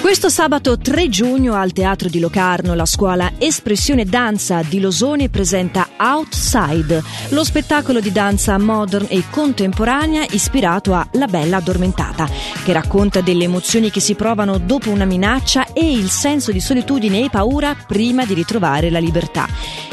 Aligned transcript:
Questo 0.00 0.28
sabato 0.28 0.78
3 0.78 1.08
giugno 1.08 1.54
al 1.54 1.72
Teatro 1.72 2.08
di 2.08 2.20
Locarno 2.20 2.74
la 2.74 2.86
scuola 2.86 3.32
Espressione 3.36 4.04
Danza 4.04 4.62
di 4.62 4.80
Losone 4.80 5.28
presenta 5.28 5.88
Outside, 5.98 7.02
lo 7.30 7.42
spettacolo 7.42 7.98
di 8.00 8.12
danza 8.12 8.56
modern 8.58 9.06
e 9.08 9.24
contemporanea 9.28 10.24
ispirato 10.30 10.94
a 10.94 11.06
La 11.12 11.26
Bella 11.26 11.56
Addormentata, 11.56 12.28
che 12.64 12.72
racconta 12.72 13.20
delle 13.20 13.44
emozioni 13.44 13.90
che 13.90 13.98
si 13.98 14.14
provano 14.14 14.58
dopo 14.58 14.90
una 14.90 15.04
minaccia 15.04 15.72
e 15.72 15.90
il 15.90 16.08
senso 16.08 16.52
di 16.52 16.60
solitudine 16.60 17.24
e 17.24 17.30
paura 17.30 17.74
prima 17.74 18.24
di 18.24 18.34
ritrovare 18.34 18.90
la 18.90 19.00
libertà. 19.00 19.46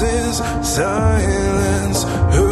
Is 0.00 0.36
silence. 0.62 2.04
Who 2.36 2.47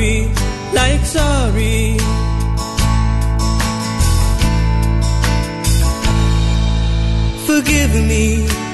sorry, 0.00 0.28
like 0.72 1.04
sorry. 1.04 1.98
Forgive 7.46 7.94
me. 8.08 8.69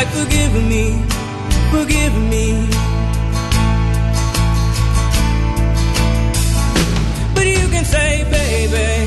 Like 0.00 0.12
forgive 0.12 0.54
me, 0.54 0.84
forgive 1.70 2.14
me. 2.32 2.66
But 7.34 7.46
you 7.46 7.68
can 7.68 7.84
say, 7.84 8.24
baby. 8.30 8.99